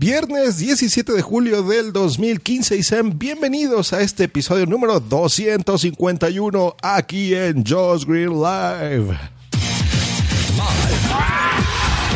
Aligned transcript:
Viernes 0.00 0.56
17 0.56 1.12
de 1.12 1.20
julio 1.20 1.62
del 1.62 1.92
2015 1.92 2.74
y 2.74 2.82
sean 2.82 3.18
bienvenidos 3.18 3.92
a 3.92 4.00
este 4.00 4.24
episodio 4.24 4.64
número 4.64 4.98
251 4.98 6.74
aquí 6.80 7.34
en 7.34 7.62
Josh 7.66 8.06
Green 8.06 8.30
Live. 8.30 9.14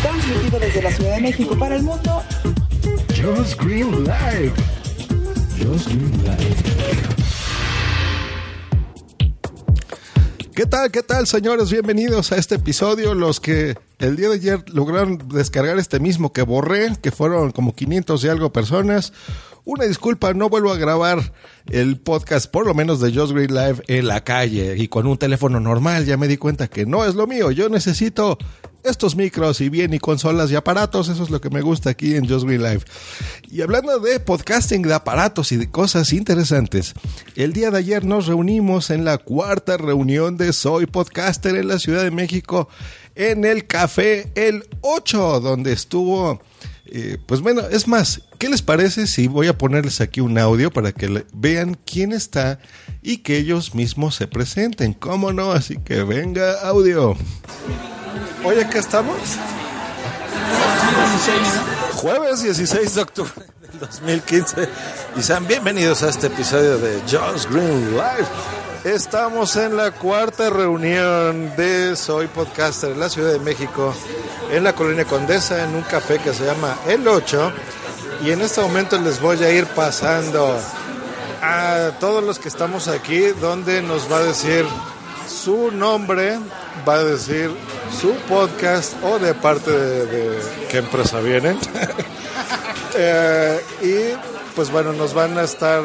Transmitido 0.00 0.58
desde 0.60 0.80
la 0.80 0.92
Ciudad 0.92 1.16
de 1.16 1.20
México 1.20 1.58
para 1.58 1.76
el 1.76 1.82
mundo. 1.82 2.22
Josh 3.08 3.54
Green 3.62 3.90
Live. 4.04 4.52
Josh 5.62 5.84
Green 5.84 6.22
Live. 6.22 7.13
¿Qué 10.54 10.66
tal, 10.66 10.92
qué 10.92 11.02
tal, 11.02 11.26
señores? 11.26 11.72
Bienvenidos 11.72 12.30
a 12.30 12.36
este 12.36 12.54
episodio. 12.54 13.12
Los 13.14 13.40
que 13.40 13.76
el 13.98 14.14
día 14.14 14.28
de 14.28 14.36
ayer 14.36 14.64
lograron 14.70 15.18
descargar 15.28 15.80
este 15.80 15.98
mismo 15.98 16.32
que 16.32 16.42
borré, 16.42 16.92
que 17.02 17.10
fueron 17.10 17.50
como 17.50 17.74
500 17.74 18.22
y 18.22 18.28
algo 18.28 18.52
personas. 18.52 19.12
Una 19.64 19.84
disculpa, 19.86 20.32
no 20.32 20.48
vuelvo 20.48 20.70
a 20.70 20.76
grabar 20.76 21.32
el 21.72 21.98
podcast, 21.98 22.48
por 22.48 22.66
lo 22.66 22.74
menos 22.74 23.00
de 23.00 23.12
Just 23.12 23.32
Green 23.32 23.52
Live, 23.52 23.82
en 23.88 24.06
la 24.06 24.22
calle 24.22 24.76
y 24.76 24.86
con 24.86 25.08
un 25.08 25.18
teléfono 25.18 25.58
normal. 25.58 26.04
Ya 26.04 26.16
me 26.16 26.28
di 26.28 26.36
cuenta 26.36 26.68
que 26.68 26.86
no 26.86 27.04
es 27.04 27.16
lo 27.16 27.26
mío. 27.26 27.50
Yo 27.50 27.68
necesito 27.68 28.38
estos 28.84 29.16
micros 29.16 29.60
y 29.60 29.68
bien 29.68 29.94
y 29.94 29.98
consolas 29.98 30.50
y 30.50 30.56
aparatos. 30.56 31.08
Eso 31.08 31.22
es 31.22 31.30
lo 31.30 31.40
que 31.40 31.50
me 31.50 31.62
gusta 31.62 31.90
aquí 31.90 32.14
en 32.14 32.28
Just 32.28 32.46
Green 32.46 32.62
Live. 32.62 32.82
Y 33.50 33.62
hablando 33.62 33.98
de 33.98 34.20
podcasting, 34.20 34.82
de 34.82 34.94
aparatos 34.94 35.52
y 35.52 35.56
de 35.56 35.70
cosas 35.70 36.12
interesantes, 36.12 36.94
el 37.34 37.52
día 37.52 37.70
de 37.70 37.78
ayer 37.78 38.04
nos 38.04 38.26
reunimos 38.26 38.90
en 38.90 39.04
la 39.04 39.18
cuarta 39.18 39.76
reunión 39.76 40.36
de 40.36 40.52
Soy 40.52 40.86
Podcaster 40.86 41.56
en 41.56 41.68
la 41.68 41.78
Ciudad 41.78 42.02
de 42.02 42.10
México 42.10 42.68
en 43.14 43.44
el 43.44 43.66
café 43.66 44.30
El 44.34 44.68
8, 44.80 45.40
donde 45.40 45.72
estuvo... 45.72 46.40
Eh, 46.86 47.16
pues 47.26 47.40
bueno, 47.40 47.62
es 47.62 47.88
más, 47.88 48.20
¿qué 48.38 48.48
les 48.48 48.60
parece 48.60 49.06
si 49.06 49.26
voy 49.26 49.46
a 49.46 49.56
ponerles 49.56 50.02
aquí 50.02 50.20
un 50.20 50.36
audio 50.36 50.70
para 50.70 50.92
que 50.92 51.24
vean 51.32 51.78
quién 51.86 52.12
está 52.12 52.60
y 53.02 53.18
que 53.18 53.38
ellos 53.38 53.74
mismos 53.74 54.14
se 54.16 54.28
presenten? 54.28 54.92
¿Cómo 54.92 55.32
no? 55.32 55.52
Así 55.52 55.78
que 55.78 56.02
venga 56.02 56.60
audio. 56.60 57.16
Oye, 58.44 58.68
¿qué 58.68 58.78
estamos? 58.78 59.16
Jueves 61.94 62.42
16 62.42 62.94
de 62.94 63.00
octubre 63.00 63.32
del 63.62 63.80
2015 63.80 64.68
y 65.16 65.22
sean 65.22 65.46
bienvenidos 65.46 66.02
a 66.02 66.10
este 66.10 66.26
episodio 66.26 66.76
de 66.76 67.00
Josh 67.10 67.46
Green 67.48 67.92
Live. 67.92 68.26
Estamos 68.84 69.56
en 69.56 69.78
la 69.78 69.92
cuarta 69.92 70.50
reunión 70.50 71.56
de 71.56 71.96
Soy 71.96 72.26
Podcaster 72.26 72.90
en 72.90 73.00
la 73.00 73.08
Ciudad 73.08 73.32
de 73.32 73.38
México, 73.38 73.94
en 74.50 74.62
la 74.62 74.74
Colonia 74.74 75.06
Condesa, 75.06 75.64
en 75.64 75.74
un 75.74 75.82
café 75.82 76.18
que 76.18 76.34
se 76.34 76.44
llama 76.44 76.76
El 76.86 77.08
8. 77.08 77.50
Y 78.24 78.30
en 78.30 78.42
este 78.42 78.60
momento 78.60 79.00
les 79.00 79.22
voy 79.22 79.42
a 79.42 79.50
ir 79.50 79.64
pasando 79.68 80.54
a 81.40 81.92
todos 81.98 82.22
los 82.22 82.38
que 82.38 82.48
estamos 82.48 82.88
aquí, 82.88 83.28
donde 83.40 83.80
nos 83.80 84.12
va 84.12 84.18
a 84.18 84.22
decir 84.24 84.66
su 85.26 85.70
nombre, 85.70 86.38
va 86.86 86.96
a 86.96 87.04
decir 87.04 87.50
su 87.94 88.12
podcast 88.28 88.94
o 89.02 89.18
de 89.18 89.34
parte 89.34 89.70
de, 89.70 90.38
qué 90.70 90.78
empresa 90.78 91.20
vienen. 91.20 91.58
Eh, 92.96 93.60
y 93.82 94.54
pues 94.54 94.70
bueno, 94.70 94.92
nos 94.92 95.14
van 95.14 95.36
a 95.36 95.42
estar 95.42 95.82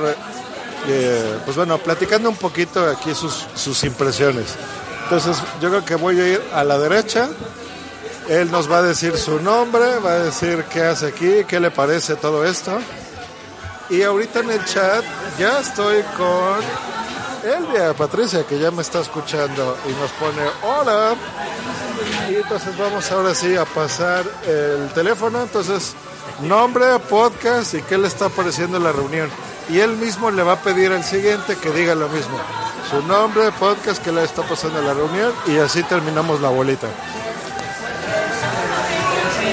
eh, 0.87 1.39
pues 1.43 1.57
bueno, 1.57 1.77
platicando 1.79 2.29
un 2.29 2.35
poquito 2.35 2.87
aquí 2.87 3.13
sus, 3.13 3.45
sus 3.55 3.83
impresiones. 3.83 4.55
Entonces 5.03 5.37
yo 5.59 5.69
creo 5.69 5.85
que 5.85 5.95
voy 5.95 6.19
a 6.19 6.27
ir 6.33 6.41
a 6.53 6.63
la 6.63 6.77
derecha. 6.77 7.29
Él 8.27 8.51
nos 8.51 8.71
va 8.71 8.77
a 8.77 8.81
decir 8.83 9.17
su 9.17 9.41
nombre, 9.41 9.97
va 10.05 10.11
a 10.11 10.19
decir 10.19 10.63
qué 10.71 10.83
hace 10.83 11.07
aquí, 11.07 11.43
qué 11.47 11.59
le 11.59 11.71
parece 11.71 12.15
todo 12.15 12.45
esto. 12.45 12.77
Y 13.89 14.03
ahorita 14.03 14.41
en 14.41 14.51
el 14.51 14.63
chat 14.65 15.03
ya 15.39 15.59
estoy 15.59 16.03
con 16.15 16.59
Elvia 17.43 17.93
Patricia, 17.93 18.45
que 18.45 18.59
ya 18.59 18.69
me 18.69 18.83
está 18.83 18.99
escuchando 18.99 19.77
y 19.87 19.91
nos 19.93 20.11
pone 20.11 20.43
hola. 20.61 21.15
Entonces 22.41 22.77
vamos 22.77 23.11
ahora 23.11 23.35
sí 23.35 23.55
a 23.55 23.65
pasar 23.65 24.23
el 24.47 24.89
teléfono. 24.93 25.41
Entonces, 25.41 25.93
nombre, 26.41 26.85
podcast 27.09 27.73
y 27.73 27.81
qué 27.81 27.97
le 27.97 28.07
está 28.07 28.29
pareciendo 28.29 28.79
la 28.79 28.91
reunión. 28.91 29.29
Y 29.69 29.79
él 29.79 29.97
mismo 29.97 30.31
le 30.31 30.41
va 30.41 30.53
a 30.53 30.61
pedir 30.61 30.91
al 30.91 31.03
siguiente 31.03 31.57
que 31.57 31.69
diga 31.71 31.95
lo 31.95 32.07
mismo. 32.09 32.37
Su 32.89 33.05
nombre, 33.05 33.51
podcast, 33.51 34.03
qué 34.03 34.11
le 34.11 34.23
está 34.23 34.41
pasando 34.43 34.81
la 34.81 34.93
reunión 34.93 35.33
y 35.47 35.57
así 35.57 35.83
terminamos 35.83 36.41
la 36.41 36.49
bolita. 36.49 36.87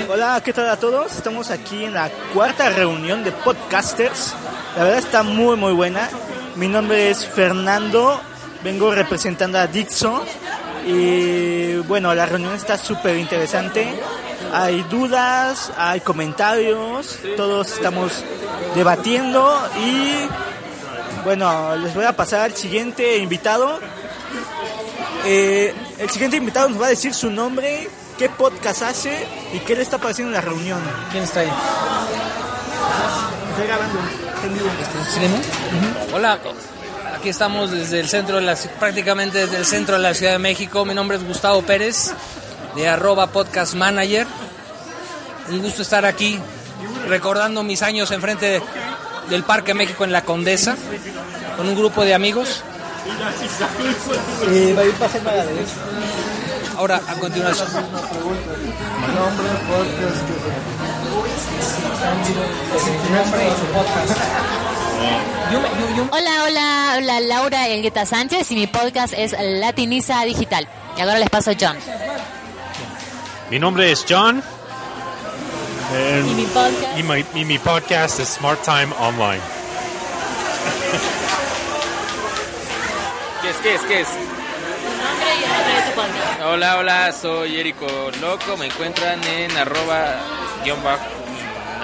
Hola, 0.08 0.40
¿qué 0.42 0.52
tal 0.52 0.70
a 0.70 0.76
todos? 0.76 1.12
Estamos 1.12 1.50
aquí 1.50 1.84
en 1.84 1.94
la 1.94 2.08
cuarta 2.32 2.70
reunión 2.70 3.24
de 3.24 3.32
podcasters. 3.32 4.32
La 4.76 4.84
verdad 4.84 4.98
está 4.98 5.22
muy 5.22 5.56
muy 5.56 5.72
buena. 5.72 6.08
Mi 6.54 6.68
nombre 6.68 7.10
es 7.10 7.26
Fernando, 7.26 8.20
vengo 8.62 8.94
representando 8.94 9.58
a 9.58 9.66
Dixon 9.66 10.22
y 10.86 11.76
bueno, 11.88 12.14
la 12.14 12.26
reunión 12.26 12.54
está 12.54 12.78
súper 12.78 13.16
interesante. 13.18 13.92
Hay 14.52 14.82
dudas, 14.84 15.72
hay 15.76 16.00
comentarios, 16.00 17.18
todos 17.36 17.72
estamos 17.72 18.12
debatiendo 18.74 19.52
y 19.84 20.28
bueno, 21.24 21.74
les 21.76 21.92
voy 21.92 22.04
a 22.04 22.14
pasar 22.14 22.42
al 22.42 22.54
siguiente 22.54 23.18
invitado. 23.18 23.80
Eh, 25.24 25.74
el 25.98 26.08
siguiente 26.08 26.36
invitado 26.36 26.68
nos 26.68 26.80
va 26.80 26.86
a 26.86 26.90
decir 26.90 27.12
su 27.12 27.30
nombre, 27.30 27.88
qué 28.16 28.28
podcast 28.28 28.82
hace 28.82 29.26
y 29.52 29.58
qué 29.58 29.74
le 29.74 29.82
está 29.82 29.98
pareciendo 29.98 30.30
en 30.30 30.34
la 30.34 30.40
reunión. 30.40 30.80
¿Quién 31.10 31.24
está 31.24 31.40
ahí? 31.40 31.50
Estoy 33.50 33.66
grabando. 33.66 33.98
estoy 34.36 35.24
en 35.24 35.32
vivo. 35.32 35.46
Hola, 36.14 36.38
aquí 37.16 37.28
estamos 37.30 37.70
desde 37.70 38.00
el 38.00 38.08
centro 38.08 38.36
de 38.36 38.42
la 38.42 38.56
prácticamente 38.78 39.38
desde 39.38 39.56
el 39.56 39.64
centro 39.66 39.96
de 39.96 40.02
la 40.02 40.14
Ciudad 40.14 40.32
de 40.32 40.38
México. 40.38 40.84
Mi 40.84 40.94
nombre 40.94 41.16
es 41.16 41.24
Gustavo 41.24 41.62
Pérez 41.62 42.12
de 42.74 42.88
arroba 42.88 43.28
podcast 43.28 43.74
manager. 43.74 44.26
Un 45.50 45.62
gusto 45.62 45.82
estar 45.82 46.04
aquí 46.04 46.38
recordando 47.08 47.62
mis 47.62 47.82
años 47.82 48.10
enfrente 48.10 48.46
de- 48.46 48.62
del 49.30 49.42
Parque 49.44 49.74
México 49.74 50.04
en 50.04 50.12
la 50.12 50.22
Condesa 50.22 50.76
con 51.56 51.68
un 51.68 51.74
grupo 51.76 52.04
de 52.04 52.14
amigos. 52.14 52.62
Eh, 54.50 54.74
derecha. 54.76 55.72
Ahora, 56.76 57.00
a 57.08 57.14
continuación, 57.14 57.68
Nombre, 63.10 63.48
podcast, 63.72 64.18
Hola, 66.10 66.44
hola, 66.44 66.94
hola, 66.96 67.20
Laura 67.20 67.68
Elgueta 67.68 68.06
Sánchez 68.06 68.50
y 68.52 68.54
mi 68.54 68.66
podcast 68.66 69.14
es 69.16 69.34
Latiniza 69.38 70.22
Digital. 70.22 70.68
Y 70.96 71.00
ahora 71.00 71.18
les 71.18 71.28
paso 71.30 71.50
a 71.50 71.54
John. 71.58 71.76
Mi 73.50 73.58
nombre 73.58 73.92
es 73.92 74.04
John. 74.08 74.42
Y 76.26 76.34
mi 76.34 76.44
podcast. 76.46 76.98
Y 76.98 77.02
mi, 77.02 77.24
y 77.40 77.44
mi 77.44 77.58
podcast 77.58 78.20
es 78.20 78.28
Smart 78.28 78.62
Time 78.62 78.88
Online. 78.98 79.40
¿Qué 83.42 83.50
es? 83.50 83.56
¿Qué 83.62 83.74
es? 83.74 83.80
¿Qué 83.82 84.00
es? 84.00 84.08
nombre 84.08 85.28
y 85.38 85.44
el 85.44 85.50
nombre 85.50 85.74
de 85.74 85.82
tu 85.82 85.92
podcast. 85.94 86.42
Hola, 86.44 86.76
hola, 86.78 87.12
soy 87.12 87.60
Erico 87.60 87.86
Loco. 88.20 88.56
Me 88.56 88.66
encuentran 88.66 89.22
en 89.24 89.56
arroba 89.56 90.16
guion 90.64 90.82
bajo 90.82 91.04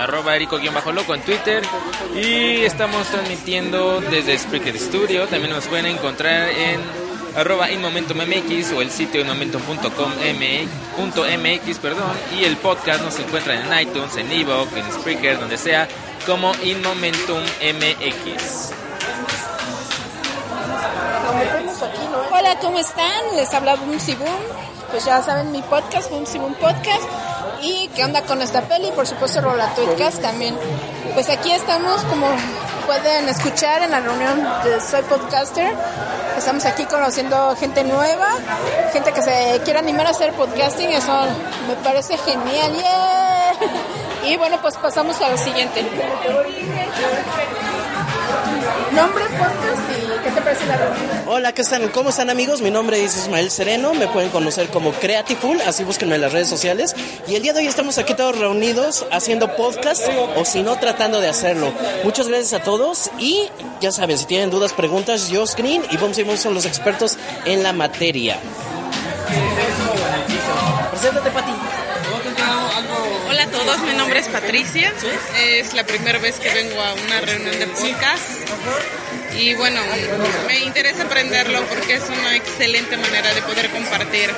arroba 0.03 0.35
erico 0.35 0.59
guion 0.59 0.75
bajo 0.75 0.93
loco 0.93 1.15
en 1.15 1.23
Twitter 1.23 1.63
y 2.15 2.65
estamos 2.65 3.07
transmitiendo 3.07 4.01
desde 4.01 4.37
Spreaker 4.37 4.79
Studio 4.79 5.27
también 5.29 5.53
nos 5.53 5.67
pueden 5.67 5.87
encontrar 5.87 6.49
en 6.49 6.81
arroba 7.37 7.71
inmomentummx 7.71 8.73
o 8.73 8.83
el 8.83 8.91
sitio 8.91 9.21
inmomentum.com 9.21 10.13
punto 10.97 11.25
mx 11.25 11.79
perdón 11.79 12.13
y 12.37 12.45
el 12.45 12.57
podcast 12.57 13.03
nos 13.03 13.19
encuentran 13.19 13.59
en 13.73 13.89
iTunes 13.89 14.17
en 14.17 14.31
Evox 14.33 14.73
en 14.77 14.93
Spreaker 14.93 15.39
donde 15.39 15.57
sea 15.57 15.87
como 16.27 16.53
inmomentum 16.63 17.43
mx 17.61 18.73
Hola, 22.31 22.59
¿cómo 22.61 22.79
están? 22.79 23.37
Les 23.37 23.53
habla 23.53 23.77
Boom 23.77 23.99
Boom. 24.19 24.43
Pues 24.91 25.05
ya 25.05 25.23
saben 25.23 25.53
mi 25.53 25.63
podcast, 25.63 26.11
Boom 26.11 26.25
Boom 26.35 26.55
Podcast. 26.55 27.32
Y 27.63 27.89
qué 27.95 28.05
onda 28.05 28.23
con 28.23 28.43
esta 28.43 28.63
peli, 28.63 28.91
por 28.91 29.07
supuesto, 29.07 29.41
Rola 29.41 29.73
Tweetcast 29.75 30.21
también. 30.21 30.57
Pues 31.15 31.31
aquí 31.31 31.53
estamos, 31.53 32.03
como 32.05 32.27
pueden 32.87 33.29
escuchar 33.29 33.83
en 33.83 33.93
la 33.93 34.01
reunión 34.01 34.45
de 34.65 34.81
Soy 34.81 35.03
Podcaster. 35.03 35.73
Estamos 36.37 36.65
aquí 36.65 36.85
conociendo 36.87 37.55
gente 37.57 37.85
nueva, 37.85 38.31
gente 38.93 39.13
que 39.13 39.23
se 39.23 39.61
quiere 39.65 39.79
animar 39.79 40.09
a 40.09 40.11
hacer 40.11 40.33
podcasting. 40.33 40.91
Eso 40.91 41.13
me 41.69 41.77
parece 41.85 42.19
genial. 42.19 42.73
¡Yeah! 42.75 43.53
Y 44.25 44.37
bueno, 44.37 44.57
pues 44.63 44.77
pasamos 44.77 45.21
a 45.21 45.31
lo 45.31 45.37
siguiente. 45.37 45.85
Nombre, 48.93 49.25
podcast 49.25 49.83
y 49.91 50.25
qué 50.25 50.31
te 50.31 50.41
parece 50.41 50.67
la 50.67 50.77
reunión. 50.77 51.23
Hola, 51.27 51.53
¿qué 51.53 51.63
están? 51.63 51.89
¿Cómo 51.89 52.11
están 52.11 52.31
amigos? 52.31 52.61
Mi 52.61 52.71
nombre 52.71 53.03
es 53.03 53.17
Ismael 53.17 53.51
Sereno, 53.51 53.95
me 53.95 54.07
pueden 54.07 54.31
conocer 54.31 54.69
como 54.69 54.93
Creatiful, 54.93 55.61
así 55.63 55.85
búsquenme 55.85 56.17
en 56.17 56.21
las 56.21 56.33
redes 56.33 56.49
sociales. 56.49 56.95
Y 57.27 57.35
el 57.35 57.43
día 57.43 57.53
de 57.53 57.61
hoy 57.61 57.67
estamos 57.67 57.99
aquí 57.99 58.15
todos 58.15 58.39
reunidos 58.39 59.07
haciendo 59.11 59.57
podcast 59.57 60.07
o 60.37 60.45
si 60.45 60.63
no 60.63 60.79
tratando 60.79 61.21
de 61.21 61.29
hacerlo. 61.29 61.73
Muchas 62.05 62.29
gracias 62.29 62.53
a 62.53 62.63
todos 62.63 63.11
y 63.19 63.49
ya 63.81 63.93
saben, 63.93 64.19
si 64.19 64.27
tienen 64.27 64.51
dudas, 64.51 64.73
preguntas, 64.73 65.29
Josh 65.33 65.55
Green 65.57 65.83
y 65.91 65.97
Boom 65.97 66.15
Simon 66.15 66.39
son 66.39 66.55
los 66.55 66.67
expertos 66.67 67.17
en 67.47 67.63
la 67.63 67.73
materia. 67.73 68.39
Preséntate, 70.91 71.31
Pati. 71.31 71.82
Hola 73.43 73.57
a 73.57 73.59
todos, 73.59 73.81
mi 73.81 73.93
nombre 73.95 74.21
es 74.21 74.29
Patricia. 74.29 74.93
Es 75.37 75.75
la 75.75 75.83
primera 75.83 76.17
vez 76.21 76.39
que 76.39 76.49
vengo 76.55 76.81
a 76.81 76.95
una 76.95 77.21
reunión 77.23 77.59
de 77.59 77.67
podcast. 77.67 78.49
Y 79.37 79.55
bueno, 79.55 79.81
me 80.47 80.61
interesa 80.61 81.03
aprenderlo 81.03 81.61
porque 81.65 81.95
es 81.95 82.05
una 82.09 82.37
excelente 82.37 82.97
manera 82.97 83.35
de 83.35 83.43
poder 83.43 83.69
compartir 83.71 84.31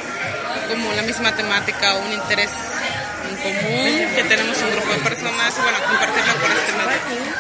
como 0.71 0.91
la 0.93 1.03
misma 1.03 1.37
temática 1.37 1.97
o 1.97 1.99
un 2.01 2.13
interés 2.15 2.49
en 3.29 3.37
común 3.37 4.15
que 4.15 4.25
tenemos 4.25 4.57
un 4.63 4.71
grupo 4.71 4.95
de 4.95 5.01
personas 5.01 5.55
y 5.55 5.61
bueno, 5.61 5.79
compartirlo 5.87 6.35
por 6.37 6.51
este 6.51 6.73
medio. 6.73 7.35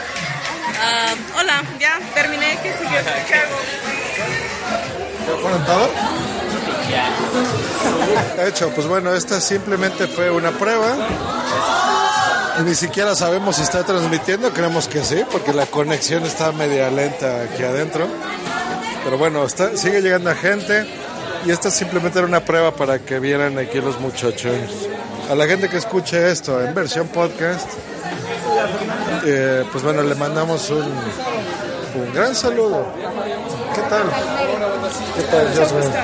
Hola, 1.38 1.62
ya 1.80 1.98
terminé. 2.12 2.58
¿Qué 2.62 2.74
sigue? 2.74 3.00
¿Qué 3.26 3.34
hago? 3.36 3.56
¿Ya 5.26 5.40
fueron 5.40 5.64
todos? 5.64 5.90
Hecho, 8.46 8.70
pues 8.70 8.86
bueno, 8.86 9.14
esta 9.14 9.40
simplemente 9.40 10.06
fue 10.06 10.30
una 10.30 10.50
prueba. 10.52 10.96
Ni 12.64 12.74
siquiera 12.74 13.16
sabemos 13.16 13.56
si 13.56 13.62
está 13.62 13.84
transmitiendo, 13.84 14.50
creemos 14.50 14.86
que 14.86 15.02
sí, 15.02 15.24
porque 15.30 15.52
la 15.52 15.66
conexión 15.66 16.24
está 16.24 16.52
media 16.52 16.90
lenta 16.90 17.42
aquí 17.42 17.64
adentro. 17.64 18.06
Pero 19.02 19.18
bueno, 19.18 19.46
sigue 19.48 20.00
llegando 20.00 20.34
gente 20.34 20.86
y 21.44 21.50
esta 21.50 21.70
simplemente 21.70 22.18
era 22.18 22.28
una 22.28 22.40
prueba 22.40 22.72
para 22.72 23.00
que 23.00 23.18
vieran 23.18 23.58
aquí 23.58 23.80
los 23.80 24.00
muchachos. 24.00 24.54
A 25.30 25.34
la 25.34 25.46
gente 25.46 25.68
que 25.68 25.76
escuche 25.76 26.30
esto 26.30 26.62
en 26.62 26.74
versión 26.74 27.08
podcast, 27.08 27.68
eh, 29.24 29.64
pues 29.70 29.84
bueno, 29.84 30.02
le 30.02 30.14
mandamos 30.14 30.70
un, 30.70 30.90
gran 32.14 32.34
saludo. 32.34 32.86
¿Qué 33.74 33.82
tal? 33.82 34.04
¿Qué 35.16 35.22
tal, 35.22 35.54
Jasmine? 35.54 35.94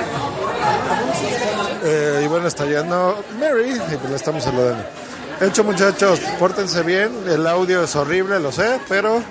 Eh, 1.83 2.21
y 2.23 2.27
bueno, 2.27 2.47
está 2.47 2.65
llegando 2.65 3.23
Mary 3.39 3.73
y 3.73 3.97
pues 3.97 4.09
le 4.09 4.15
estamos 4.15 4.43
saludando. 4.43 4.83
Hecho, 5.39 5.63
muchachos, 5.63 6.19
pórtense 6.37 6.83
bien. 6.83 7.11
El 7.27 7.47
audio 7.47 7.83
es 7.83 7.95
horrible, 7.95 8.39
lo 8.39 8.51
sé, 8.51 8.79
pero 8.87 9.21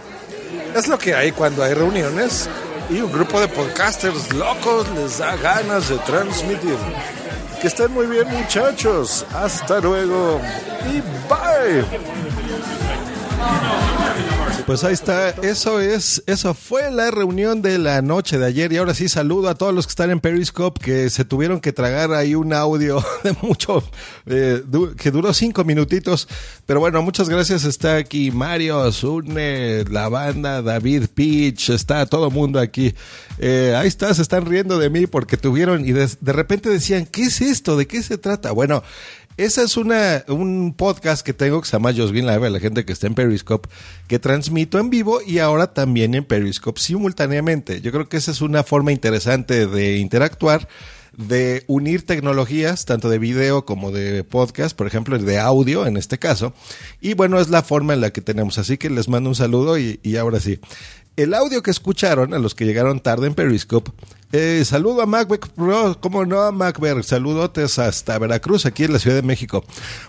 es 0.75 0.89
lo 0.89 0.99
que 0.99 1.15
hay 1.15 1.33
cuando 1.33 1.63
hay 1.63 1.75
reuniones 1.75 2.49
y 2.91 3.01
un 3.01 3.13
grupo 3.13 3.41
de 3.41 3.47
podcasters 3.49 4.33
locos 4.33 4.89
les 4.97 5.19
da 5.19 5.37
ganas 5.37 5.89
de 5.89 5.99
transmitir. 5.99 6.77
Que 7.61 7.69
estén 7.69 7.93
muy 7.93 8.07
bien, 8.07 8.27
muchachos. 8.29 9.25
Hasta 9.33 9.81
luego 9.81 10.41
y 10.89 11.01
bye. 11.29 11.85
Pues 14.71 14.85
ahí 14.85 14.93
está, 14.93 15.31
eso 15.31 15.81
es, 15.81 16.23
eso 16.29 16.55
fue 16.55 16.93
la 16.93 17.11
reunión 17.11 17.61
de 17.61 17.77
la 17.77 18.03
noche 18.03 18.39
de 18.39 18.47
ayer 18.47 18.73
y 18.73 18.77
ahora 18.77 18.95
sí 18.95 19.09
saludo 19.09 19.49
a 19.49 19.57
todos 19.57 19.75
los 19.75 19.85
que 19.85 19.91
están 19.91 20.13
en 20.13 20.21
Periscope 20.21 20.81
que 20.81 21.11
se 21.11 21.25
tuvieron 21.25 21.59
que 21.59 21.73
tragar 21.73 22.13
ahí 22.13 22.37
un 22.37 22.53
audio 22.53 23.05
de 23.25 23.35
mucho, 23.43 23.83
eh, 24.27 24.63
que 24.97 25.11
duró 25.11 25.35
cinco 25.35 25.65
minutitos, 25.65 26.29
pero 26.67 26.79
bueno, 26.79 27.03
muchas 27.03 27.29
gracias, 27.29 27.65
está 27.65 27.97
aquí 27.97 28.31
Mario, 28.31 28.93
Sune, 28.93 29.83
la 29.87 30.09
banda, 30.09 30.63
David 30.63 31.07
Peach, 31.17 31.71
está 31.71 32.07
todo 32.07 32.31
mundo 32.31 32.61
aquí, 32.61 32.95
Eh, 33.43 33.75
ahí 33.75 33.89
está, 33.89 34.13
se 34.13 34.21
están 34.21 34.45
riendo 34.45 34.79
de 34.79 34.91
mí 34.91 35.07
porque 35.07 35.39
tuvieron 35.39 35.85
y 35.85 35.93
de, 35.93 36.11
de 36.21 36.33
repente 36.33 36.69
decían, 36.69 37.07
¿qué 37.07 37.23
es 37.23 37.41
esto? 37.41 37.77
¿De 37.77 37.87
qué 37.87 38.03
se 38.03 38.19
trata? 38.19 38.53
Bueno, 38.53 38.83
esa 39.45 39.63
es 39.63 39.79
una, 39.79 40.23
un 40.29 40.75
podcast 40.77 41.25
que 41.25 41.33
tengo 41.33 41.63
que 41.63 41.67
se 41.67 41.73
llama 41.73 41.93
Green 41.93 42.27
Live, 42.27 42.51
la 42.51 42.61
gente 42.61 42.85
que 42.85 42.93
está 42.93 43.07
en 43.07 43.15
Periscope, 43.15 43.71
que 44.07 44.19
transmito 44.19 44.79
en 44.79 44.91
vivo 44.91 45.23
y 45.27 45.39
ahora 45.39 45.73
también 45.73 46.15
en 46.15 46.27
Periscope 46.27 46.79
simultáneamente. 46.79 47.81
Yo 47.81 47.91
creo 47.91 48.07
que 48.07 48.19
esa 48.19 48.33
es 48.33 48.43
una 48.43 48.65
forma 48.65 48.93
interesante 48.93 49.67
de 49.67 49.97
interactuar, 49.97 50.69
de 51.17 51.65
unir 51.69 52.05
tecnologías, 52.05 52.85
tanto 52.85 53.09
de 53.09 53.19
video 53.19 53.65
como 53.65 53.91
de 53.93 54.25
podcast, 54.25 54.77
por 54.77 54.87
ejemplo, 54.87 55.19
de 55.19 55.39
audio 55.39 55.87
en 55.87 55.97
este 55.97 56.19
caso. 56.19 56.53
Y 57.01 57.15
bueno, 57.15 57.41
es 57.41 57.49
la 57.49 57.63
forma 57.63 57.95
en 57.95 58.03
la 58.03 58.11
que 58.11 58.21
tenemos. 58.21 58.59
Así 58.59 58.77
que 58.77 58.91
les 58.91 59.09
mando 59.09 59.31
un 59.31 59.37
saludo 59.37 59.79
y, 59.79 60.01
y 60.03 60.17
ahora 60.17 60.39
sí. 60.39 60.61
El 61.21 61.35
audio 61.35 61.63
que 61.63 61.71
escucharon, 61.71 62.33
a 62.33 62.39
los 62.39 62.55
que 62.55 62.65
llegaron 62.65 62.99
tarde 62.99 63.27
en 63.27 63.35
Periscope, 63.35 63.91
eh, 64.33 64.63
saludo 64.65 65.03
a 65.03 65.07
Macbeck 65.07 65.49
Pro, 65.49 66.01
como 66.01 66.25
no 66.25 66.41
a 66.41 66.51
Macberg, 66.51 67.05
saludotes 67.05 67.79
hasta 67.79 68.19
Veracruz, 68.19 68.65
aquí 68.65 68.85
en 68.85 68.95
la 68.95 68.99
Ciudad 68.99 69.17
de 69.17 69.23
México. 69.23 69.63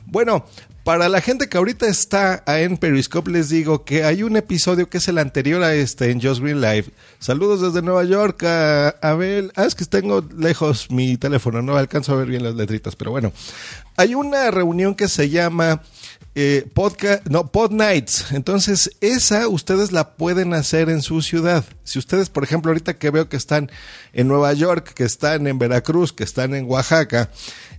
Bueno, 0.05 0.45
para 0.85 1.09
la 1.09 1.19
gente 1.19 1.49
que 1.49 1.57
ahorita 1.57 1.85
está 1.85 2.45
en 2.47 2.77
Periscope, 2.77 3.29
les 3.29 3.49
digo 3.49 3.83
que 3.83 4.05
hay 4.05 4.23
un 4.23 4.37
episodio 4.37 4.89
que 4.89 4.99
es 4.99 5.07
el 5.09 5.17
anterior 5.17 5.61
a 5.63 5.75
este 5.75 6.11
en 6.11 6.21
Just 6.21 6.39
Green 6.41 6.61
Live. 6.61 6.85
Saludos 7.19 7.59
desde 7.59 7.81
Nueva 7.85 8.05
York 8.05 8.43
a 8.43 8.95
Abel. 9.01 9.51
Ah, 9.57 9.65
es 9.65 9.75
que 9.75 9.83
tengo 9.83 10.23
lejos 10.37 10.91
mi 10.91 11.17
teléfono, 11.17 11.61
no 11.61 11.75
alcanzo 11.75 12.13
a 12.13 12.15
ver 12.15 12.27
bien 12.27 12.43
las 12.43 12.55
letritas, 12.55 12.95
pero 12.95 13.11
bueno. 13.11 13.33
Hay 13.97 14.15
una 14.15 14.49
reunión 14.49 14.95
que 14.95 15.09
se 15.09 15.29
llama 15.29 15.81
eh, 16.33 16.65
podcast, 16.73 17.27
no, 17.27 17.51
Pod 17.51 17.71
Nights. 17.71 18.31
Entonces, 18.31 18.91
esa 19.01 19.47
ustedes 19.49 19.91
la 19.91 20.13
pueden 20.15 20.53
hacer 20.53 20.89
en 20.89 21.01
su 21.01 21.21
ciudad. 21.21 21.65
Si 21.83 21.99
ustedes, 21.99 22.29
por 22.29 22.43
ejemplo, 22.43 22.71
ahorita 22.71 22.97
que 22.97 23.09
veo 23.09 23.27
que 23.27 23.35
están 23.37 23.69
en 24.13 24.27
Nueva 24.27 24.53
York, 24.53 24.93
que 24.93 25.03
están 25.03 25.45
en 25.47 25.59
Veracruz, 25.59 26.13
que 26.13 26.23
están 26.23 26.55
en 26.55 26.69
Oaxaca, 26.69 27.29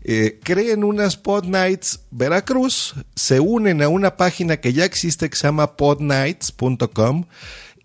eh, 0.04 0.38
creen 0.42 0.84
unas 0.84 1.16
Pod 1.16 1.44
Nights 1.44 2.00
Veracruz, 2.10 2.94
se 3.14 3.40
unen 3.40 3.82
a 3.82 3.88
una 3.88 4.16
página 4.16 4.58
que 4.58 4.72
ya 4.72 4.84
existe 4.84 5.30
que 5.30 5.36
se 5.36 5.46
llama 5.46 5.76
podnights.com. 5.76 7.24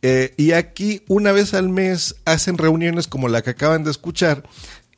eh, 0.01 0.33
y 0.37 0.51
aquí 0.51 1.03
una 1.07 1.31
vez 1.31 1.53
al 1.53 1.69
mes 1.69 2.15
hacen 2.25 2.57
reuniones 2.57 3.07
como 3.07 3.29
la 3.29 3.41
que 3.41 3.51
acaban 3.51 3.83
de 3.83 3.91
escuchar 3.91 4.43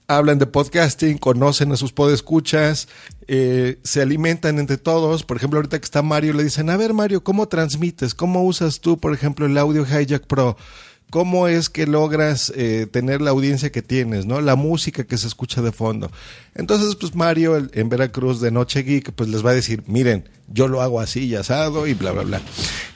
hablan 0.09 0.39
de 0.39 0.47
podcasting, 0.47 1.19
conocen 1.19 1.71
a 1.71 1.77
sus 1.77 1.93
podescuchas, 1.93 2.87
eh, 3.27 3.79
se 3.83 4.01
alimentan 4.01 4.57
entre 4.57 4.77
todos. 4.77 5.23
Por 5.23 5.37
ejemplo, 5.37 5.59
ahorita 5.59 5.79
que 5.79 5.85
está 5.85 6.01
Mario, 6.01 6.33
le 6.33 6.43
dicen, 6.43 6.69
a 6.71 6.77
ver 6.77 6.93
Mario, 6.93 7.23
¿cómo 7.23 7.47
transmites? 7.47 8.15
¿Cómo 8.15 8.43
usas 8.43 8.81
tú, 8.81 8.97
por 8.97 9.13
ejemplo, 9.13 9.45
el 9.45 9.57
audio 9.57 9.85
Hijack 9.85 10.25
Pro? 10.25 10.57
¿Cómo 11.09 11.47
es 11.47 11.69
que 11.69 11.87
logras 11.87 12.53
eh, 12.55 12.85
tener 12.91 13.19
la 13.19 13.31
audiencia 13.31 13.71
que 13.71 13.81
tienes, 13.81 14.27
no? 14.27 14.41
La 14.41 14.55
música 14.55 15.05
que 15.05 15.17
se 15.17 15.25
escucha 15.25 15.61
de 15.63 15.71
fondo. 15.71 16.11
Entonces, 16.53 16.95
pues 16.95 17.15
Mario 17.15 17.57
en 17.73 17.89
Veracruz 17.89 18.41
de 18.41 18.51
Noche 18.51 18.83
Geek, 18.83 19.13
pues 19.13 19.27
les 19.29 19.43
va 19.43 19.51
a 19.51 19.55
decir, 19.55 19.83
miren, 19.87 20.29
yo 20.51 20.67
lo 20.67 20.81
hago 20.81 20.99
así 20.99 21.25
y 21.25 21.35
asado 21.35 21.87
y 21.87 21.95
bla, 21.95 22.11
bla, 22.11 22.23
bla. 22.23 22.41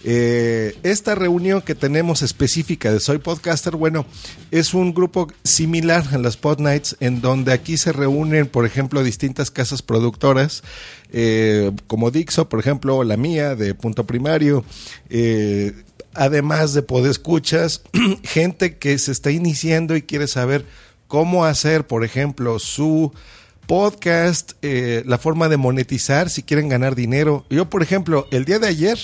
Eh, 0.03 0.75
esta 0.83 1.15
reunión 1.15 1.61
que 1.61 1.73
tenemos 1.73 2.21
específica 2.21 2.91
de 2.91 2.99
Soy 2.99 3.17
Podcaster, 3.17 3.75
bueno, 3.75 4.05
es 4.51 4.75
un 4.75 4.93
grupo 4.93 5.27
similar 5.43 6.03
a 6.11 6.17
las 6.19 6.37
Pod 6.37 6.59
Nights, 6.59 6.97
en 6.99 7.21
donde 7.21 7.51
aquí 7.51 7.77
se 7.77 7.93
reúnen, 7.93 8.47
por 8.47 8.65
ejemplo, 8.65 9.03
distintas 9.03 9.49
casas 9.49 9.81
productoras, 9.81 10.63
eh, 11.11 11.71
como 11.87 12.11
Dixo, 12.11 12.49
por 12.49 12.59
ejemplo, 12.59 13.03
la 13.03 13.17
mía 13.17 13.55
de 13.55 13.73
Punto 13.75 14.05
Primario, 14.05 14.65
además 16.13 16.73
de 16.73 16.83
podescuchas, 16.83 17.81
gente 18.23 18.77
que 18.77 18.97
se 18.97 19.11
está 19.11 19.31
iniciando 19.31 19.95
y 19.95 20.01
quiere 20.01 20.27
saber 20.27 20.65
cómo 21.07 21.45
hacer, 21.45 21.85
por 21.85 22.03
ejemplo, 22.03 22.59
su 22.59 23.13
podcast, 23.67 24.53
eh, 24.61 25.03
la 25.05 25.17
forma 25.17 25.49
de 25.49 25.57
monetizar, 25.57 26.29
si 26.29 26.43
quieren 26.43 26.69
ganar 26.69 26.95
dinero. 26.95 27.45
Yo, 27.49 27.69
por 27.69 27.83
ejemplo, 27.83 28.27
el 28.31 28.45
día 28.45 28.59
de 28.59 28.67
ayer 28.67 28.97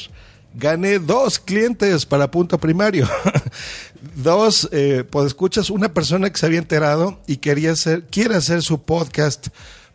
gané 0.53 0.99
dos 0.99 1.39
clientes 1.39 2.05
para 2.05 2.31
punto 2.31 2.57
primario. 2.57 3.07
dos, 4.15 4.69
eh, 4.71 5.03
podescuchas, 5.09 5.69
una 5.69 5.93
persona 5.93 6.29
que 6.29 6.39
se 6.39 6.45
había 6.45 6.59
enterado 6.59 7.19
y 7.27 7.37
quería 7.37 7.71
hacer, 7.71 8.05
quiere 8.05 8.35
hacer 8.35 8.61
su 8.61 8.81
podcast 8.83 9.47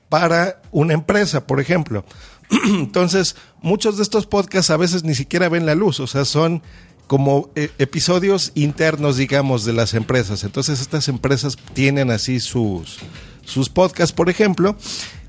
para 0.09 0.61
una 0.71 0.95
empresa, 0.95 1.47
por 1.47 1.61
ejemplo. 1.61 2.05
Entonces, 2.67 3.37
muchos 3.61 3.97
de 3.97 4.03
estos 4.03 4.27
podcasts 4.27 4.71
a 4.71 4.77
veces 4.77 5.05
ni 5.05 5.15
siquiera 5.15 5.49
ven 5.49 5.67
la 5.67 5.75
luz, 5.75 6.01
o 6.01 6.07
sea, 6.07 6.25
son 6.25 6.63
como 7.07 7.51
eh, 7.55 7.71
episodios 7.79 8.53
internos, 8.55 9.17
digamos, 9.17 9.65
de 9.65 9.73
las 9.73 9.95
empresas. 9.95 10.45
Entonces, 10.45 10.81
estas 10.81 11.09
empresas 11.09 11.57
tienen 11.75 12.11
así 12.11 12.41
sus, 12.41 12.99
sus 13.45 13.69
podcasts, 13.69 14.15
por 14.15 14.31
ejemplo, 14.31 14.77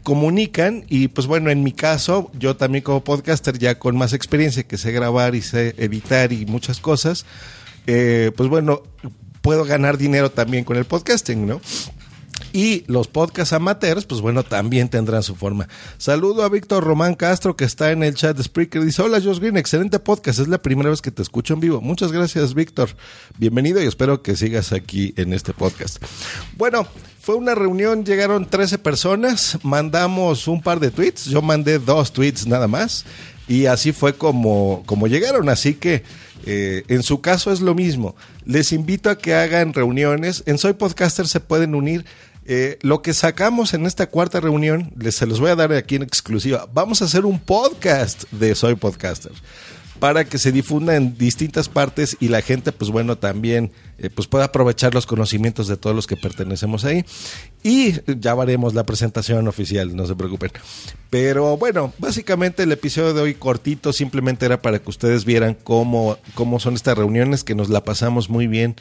comunican 0.03 0.85
y 0.87 1.07
pues 1.07 1.25
bueno, 1.25 1.49
en 1.49 1.63
mi 1.63 1.71
caso, 1.71 2.31
yo 2.37 2.55
también 2.55 2.83
como 2.83 3.03
podcaster 3.03 3.57
ya 3.57 3.79
con 3.79 3.97
más 3.97 4.13
experiencia 4.13 4.63
que 4.63 4.77
sé 4.77 4.91
grabar 4.91 5.33
y 5.33 5.41
sé 5.41 5.73
editar 5.77 6.31
y 6.31 6.45
muchas 6.45 6.79
cosas, 6.79 7.25
eh, 7.87 8.31
pues 8.37 8.47
bueno, 8.47 8.83
puedo 9.41 9.65
ganar 9.65 9.97
dinero 9.97 10.31
también 10.31 10.63
con 10.63 10.77
el 10.77 10.85
podcasting, 10.85 11.47
¿no? 11.47 11.59
Y 12.55 12.85
los 12.87 13.09
podcast 13.09 13.51
amateurs, 13.51 14.05
pues 14.05 14.21
bueno, 14.21 14.41
también 14.43 14.87
tendrán 14.87 15.23
su 15.23 15.35
forma. 15.35 15.67
Saludo 15.97 16.41
a 16.41 16.47
Víctor 16.47 16.85
Román 16.85 17.13
Castro, 17.15 17.57
que 17.57 17.65
está 17.65 17.91
en 17.91 18.01
el 18.01 18.15
chat 18.15 18.37
de 18.37 18.43
Spreaker. 18.43 18.81
Dice, 18.81 19.01
hola, 19.01 19.19
Josh 19.21 19.39
Green, 19.39 19.57
excelente 19.57 19.99
podcast. 19.99 20.39
Es 20.39 20.47
la 20.47 20.61
primera 20.61 20.89
vez 20.89 21.01
que 21.01 21.11
te 21.11 21.21
escucho 21.21 21.53
en 21.53 21.59
vivo. 21.59 21.81
Muchas 21.81 22.13
gracias, 22.13 22.53
Víctor. 22.53 22.91
Bienvenido 23.37 23.83
y 23.83 23.87
espero 23.87 24.21
que 24.21 24.37
sigas 24.37 24.71
aquí 24.71 25.13
en 25.17 25.33
este 25.33 25.51
podcast. 25.51 26.01
Bueno, 26.55 26.87
fue 27.19 27.35
una 27.35 27.55
reunión, 27.55 28.05
llegaron 28.05 28.45
13 28.45 28.77
personas, 28.77 29.59
mandamos 29.61 30.47
un 30.47 30.61
par 30.61 30.79
de 30.79 30.91
tweets. 30.91 31.25
Yo 31.25 31.41
mandé 31.41 31.77
dos 31.77 32.13
tweets 32.13 32.47
nada 32.47 32.69
más. 32.69 33.05
Y 33.49 33.65
así 33.65 33.91
fue 33.91 34.13
como, 34.13 34.83
como 34.85 35.07
llegaron. 35.07 35.49
Así 35.49 35.73
que 35.73 36.03
eh, 36.45 36.83
en 36.87 37.03
su 37.03 37.21
caso 37.21 37.51
es 37.51 37.61
lo 37.61 37.75
mismo. 37.75 38.15
Les 38.45 38.71
invito 38.71 39.09
a 39.09 39.17
que 39.17 39.33
hagan 39.33 39.73
reuniones. 39.73 40.43
En 40.45 40.57
Soy 40.57 40.73
Podcaster 40.73 41.27
se 41.27 41.39
pueden 41.39 41.75
unir 41.75 42.05
eh, 42.45 42.77
lo 42.81 43.01
que 43.01 43.13
sacamos 43.13 43.73
en 43.73 43.85
esta 43.85 44.07
cuarta 44.07 44.39
reunión, 44.39 44.93
se 45.09 45.25
los 45.25 45.39
voy 45.39 45.49
a 45.49 45.55
dar 45.55 45.73
aquí 45.73 45.95
en 45.95 46.03
exclusiva. 46.03 46.67
Vamos 46.73 47.01
a 47.01 47.05
hacer 47.05 47.25
un 47.25 47.39
podcast 47.39 48.23
de 48.31 48.53
Soy 48.53 48.75
Podcaster 48.75 49.31
para 49.99 50.25
que 50.25 50.37
se 50.37 50.51
difunda 50.51 50.95
en 50.95 51.17
distintas 51.17 51.69
partes 51.69 52.17
y 52.19 52.27
la 52.27 52.41
gente, 52.41 52.71
pues 52.71 52.91
bueno, 52.91 53.17
también 53.17 53.71
eh, 53.97 54.09
pues 54.09 54.27
pueda 54.27 54.45
aprovechar 54.45 54.93
los 54.93 55.05
conocimientos 55.05 55.67
de 55.67 55.77
todos 55.77 55.95
los 55.95 56.05
que 56.05 56.17
pertenecemos 56.17 56.85
ahí. 56.85 57.05
Y 57.65 57.95
ya 58.19 58.33
haremos 58.33 58.75
la 58.75 58.85
presentación 58.85 59.47
oficial, 59.47 59.95
no 59.95 60.05
se 60.05 60.13
preocupen. 60.13 60.51
Pero 61.09 61.57
bueno, 61.57 61.95
básicamente 61.97 62.61
el 62.61 62.71
episodio 62.71 63.15
de 63.15 63.21
hoy 63.21 63.33
cortito 63.33 63.91
simplemente 63.91 64.45
era 64.45 64.61
para 64.61 64.77
que 64.77 64.87
ustedes 64.87 65.25
vieran 65.25 65.57
cómo, 65.63 66.19
cómo 66.35 66.59
son 66.59 66.75
estas 66.75 66.95
reuniones, 66.95 67.43
que 67.43 67.55
nos 67.55 67.69
la 67.69 67.83
pasamos 67.83 68.29
muy 68.29 68.45
bien, 68.45 68.75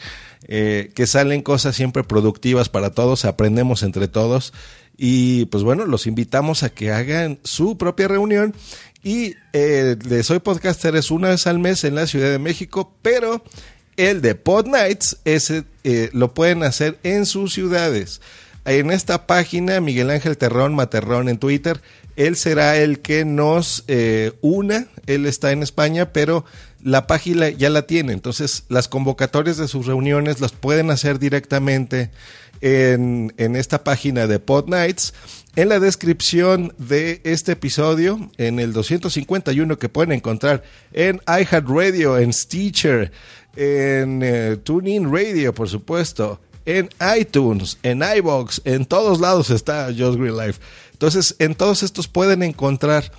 eh, 0.49 0.91
que 0.95 1.07
salen 1.07 1.41
cosas 1.41 1.75
siempre 1.75 2.05
productivas 2.05 2.69
para 2.69 2.91
todos, 2.91 3.25
aprendemos 3.25 3.83
entre 3.83 4.07
todos. 4.07 4.53
Y 4.99 5.47
pues 5.47 5.65
bueno, 5.65 5.87
los 5.87 6.07
invitamos 6.07 6.63
a 6.63 6.69
que 6.69 6.93
hagan 6.93 7.39
su 7.43 7.79
propia 7.79 8.07
reunión 8.07 8.55
y 9.03 9.35
eh, 9.55 9.97
de 9.99 10.23
Soy 10.25 10.41
Podcaster 10.41 10.95
es 10.95 11.11
una 11.11 11.31
vez 11.31 11.47
al 11.47 11.59
mes 11.59 11.85
en 11.85 11.95
la 11.95 12.07
Ciudad 12.07 12.31
de 12.31 12.39
México, 12.39 12.93
pero 13.01 13.43
el 13.97 14.21
de 14.21 14.35
Pod 14.35 14.67
Nights 14.67 15.17
ese, 15.25 15.65
eh, 15.85 16.11
lo 16.13 16.35
pueden 16.35 16.63
hacer 16.65 16.99
en 17.03 17.25
sus 17.25 17.55
ciudades. 17.55 18.21
En 18.65 18.91
esta 18.91 19.27
página, 19.27 19.81
Miguel 19.81 20.11
Ángel 20.11 20.39
Terrón, 20.39 20.75
Materrón 20.75 21.29
en 21.29 21.39
Twitter, 21.39 21.81
él 22.17 22.37
será 22.37 22.77
el 22.77 23.01
que 23.01 23.25
nos 23.25 23.85
eh, 23.89 24.33
una. 24.41 24.87
Él 25.07 25.27
está 25.27 25.53
en 25.53 25.63
España, 25.63 26.13
pero 26.13 26.45
la 26.83 27.07
página 27.07 27.51
ya 27.51 27.69
la 27.69 27.87
tiene. 27.87 28.13
Entonces, 28.13 28.65
las 28.69 28.89
convocatorias 28.89 29.59
de 29.59 29.69
sus 29.69 29.87
reuniones 29.87 30.41
las 30.41 30.53
pueden 30.53 30.91
hacer 30.91 31.19
directamente 31.19 32.11
en, 32.61 33.35
en 33.37 33.57
esta 33.57 33.85
página 33.85 34.27
de 34.27 34.39
Pod 34.39 34.69
Nights 34.69 35.13
en 35.57 35.69
la 35.69 35.79
descripción 35.79 36.75
de 36.79 37.21
este 37.25 37.53
episodio, 37.53 38.31
en 38.39 38.59
el 38.59 38.73
251 38.73 39.79
que 39.79 39.89
pueden 39.89 40.13
encontrar 40.13 40.65
en 40.93 41.21
iHeartRadio, 41.29 42.19
en 42.19 42.33
Stitcher, 42.33 43.13
en 43.55 44.21
eh, 44.23 44.57
TuneIn 44.63 45.13
Radio, 45.13 45.55
por 45.55 45.69
supuesto, 45.69 46.41
en 46.67 46.89
iTunes, 47.19 47.79
en 47.83 48.03
iBox, 48.03 48.63
en 48.65 48.87
todos 48.87 49.21
lados 49.21 49.51
está 49.51 49.87
Just 49.87 50.19
Green 50.19 50.37
Life. 50.37 50.61
Entonces, 50.93 51.37
en 51.39 51.55
todos 51.55 51.83
estos 51.83 52.09
pueden 52.09 52.43
encontrar 52.43 53.13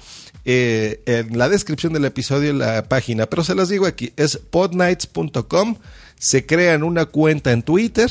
eh, 0.45 1.01
en 1.05 1.37
la 1.37 1.49
descripción 1.49 1.93
del 1.93 2.05
episodio 2.05 2.53
la 2.53 2.87
página, 2.87 3.25
pero 3.25 3.43
se 3.43 3.55
las 3.55 3.69
digo 3.69 3.85
aquí, 3.85 4.13
es 4.15 4.37
podnights.com, 4.37 5.75
se 6.17 6.45
crean 6.45 6.83
una 6.83 7.05
cuenta 7.05 7.51
en 7.51 7.63
Twitter 7.63 8.09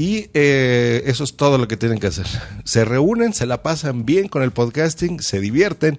y 0.00 0.30
eh, 0.32 1.02
eso 1.04 1.24
es 1.24 1.36
todo 1.36 1.58
lo 1.58 1.68
que 1.68 1.76
tienen 1.76 1.98
que 1.98 2.06
hacer. 2.06 2.24
Se 2.64 2.86
reúnen, 2.86 3.34
se 3.34 3.44
la 3.44 3.62
pasan 3.62 4.06
bien 4.06 4.28
con 4.28 4.42
el 4.42 4.50
podcasting, 4.50 5.20
se 5.20 5.40
divierten. 5.40 5.98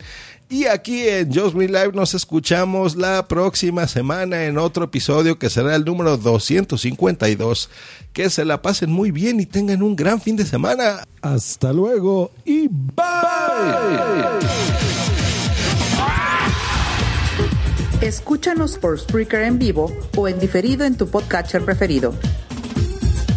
Y 0.49 0.65
aquí 0.65 1.07
en 1.07 1.31
Just 1.31 1.53
Green 1.53 1.71
Live 1.71 1.91
nos 1.93 2.15
escuchamos 2.15 2.95
la 2.95 3.27
próxima 3.27 3.87
semana 3.87 4.45
en 4.45 4.57
otro 4.57 4.85
episodio 4.85 5.37
que 5.37 5.51
será 5.51 5.75
el 5.75 5.85
número 5.85 6.17
252. 6.17 7.69
Que 8.11 8.31
se 8.31 8.43
la 8.43 8.63
pasen 8.63 8.91
muy 8.91 9.11
bien 9.11 9.39
y 9.39 9.45
tengan 9.45 9.83
un 9.83 9.95
gran 9.95 10.19
fin 10.19 10.35
de 10.35 10.47
semana. 10.47 11.07
Hasta 11.21 11.71
luego 11.71 12.31
y 12.43 12.69
bye. 12.69 13.05
Escúchanos 18.01 18.79
por 18.79 18.99
Spreaker 18.99 19.43
en 19.43 19.59
vivo 19.59 19.95
o 20.17 20.27
en 20.27 20.39
diferido 20.39 20.85
en 20.85 20.97
tu 20.97 21.07
podcatcher 21.07 21.63
preferido. 21.63 22.15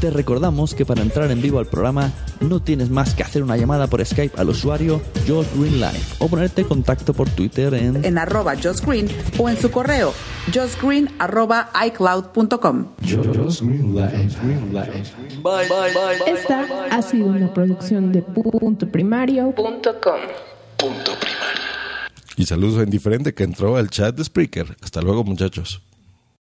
Te 0.05 0.11
recordamos 0.11 0.75
que 0.75 0.85
para 0.85 1.01
entrar 1.01 1.31
en 1.31 1.41
vivo 1.41 1.59
al 1.59 1.65
programa 1.65 2.13
no 2.43 2.61
tienes 2.61 2.91
más 2.91 3.15
que 3.15 3.23
hacer 3.23 3.43
una 3.43 3.57
llamada 3.57 3.87
por 3.87 4.05
Skype 4.05 4.39
al 4.39 4.51
usuario 4.51 5.01
Josh 5.27 5.47
Green 5.57 5.81
Live 5.81 6.03
o 6.19 6.29
ponerte 6.29 6.61
en 6.61 6.69
contacto 6.69 7.15
por 7.15 7.31
Twitter 7.31 7.73
en, 7.73 8.05
en 8.05 8.19
arroba 8.19 8.53
Josh 8.55 8.83
Green 8.85 9.09
o 9.39 9.49
en 9.49 9.57
su 9.57 9.71
correo 9.71 10.13
josgreen 10.53 11.09
arroba 11.19 11.71
icloud.com. 11.87 12.89
Esta 16.27 16.67
ha 16.91 17.01
sido 17.01 17.27
una 17.29 17.55
producción 17.55 18.13
de 18.13 18.21
punto 18.21 18.87
primario.com. 18.87 20.21
Y 22.37 22.45
saludos 22.45 22.83
en 22.83 22.91
diferente 22.91 23.33
que 23.33 23.45
entró 23.45 23.79
al 23.79 23.89
chat 23.89 24.15
de 24.15 24.23
Spreaker. 24.23 24.77
Hasta 24.83 25.01
luego 25.01 25.25
muchachos. 25.25 25.81